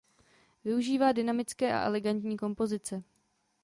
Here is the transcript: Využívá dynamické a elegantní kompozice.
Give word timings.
Využívá 0.63 1.11
dynamické 1.11 1.73
a 1.73 1.85
elegantní 1.85 2.37
kompozice. 2.37 3.03